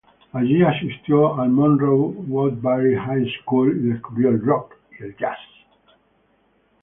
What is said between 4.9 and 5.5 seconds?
y el jazz.